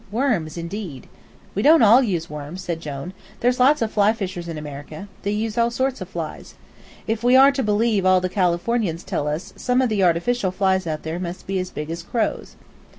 Worms, 0.11 0.57
indeed!" 0.57 1.05
"We 1.53 1.61
don't 1.61 1.83
all 1.83 2.01
use 2.01 2.27
worms," 2.27 2.63
said 2.63 2.79
Jone; 2.79 3.13
"there's 3.41 3.59
lots 3.59 3.83
of 3.83 3.91
fly 3.91 4.13
fishers 4.13 4.47
in 4.47 4.57
America, 4.57 4.95
and 4.95 5.07
they 5.21 5.29
use 5.29 5.59
all 5.59 5.69
sorts 5.69 6.01
of 6.01 6.09
flies. 6.09 6.55
If 7.05 7.23
we 7.23 7.35
are 7.35 7.51
to 7.51 7.61
believe 7.61 8.03
all 8.03 8.19
the 8.19 8.27
Californians 8.27 9.03
tell 9.03 9.27
us 9.27 9.53
some 9.57 9.79
of 9.79 9.89
the 9.89 10.01
artificial 10.03 10.49
flies 10.49 10.87
out 10.87 11.03
there 11.03 11.19
must 11.19 11.45
be 11.45 11.59
as 11.59 11.69
big 11.69 11.91
as 11.91 12.01
crows." 12.01 12.55